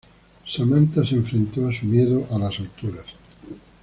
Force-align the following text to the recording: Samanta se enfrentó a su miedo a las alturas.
Samanta 0.47 1.05
se 1.05 1.13
enfrentó 1.13 1.67
a 1.67 1.71
su 1.73 1.85
miedo 1.85 2.25
a 2.31 2.39
las 2.39 2.59
alturas. 2.59 3.05